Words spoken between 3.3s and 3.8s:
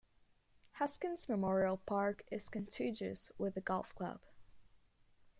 with the